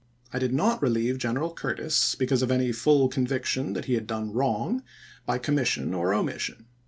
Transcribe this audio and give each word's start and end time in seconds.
I 0.33 0.39
did 0.39 0.51
not 0.51 0.81
1863. 0.81 1.03
relieve 1.03 1.21
General 1.21 1.53
Ciu'tis 1.55 2.15
because 2.17 2.41
of 2.41 2.49
any 2.49 2.71
full 2.71 3.07
convic 3.07 3.45
tion 3.45 3.73
that 3.73 3.85
he 3.85 3.93
had 3.93 4.07
done 4.07 4.33
wrong 4.33 4.81
by 5.27 5.37
commission 5.37 5.93
or 5.93 6.11
omission. 6.11 6.65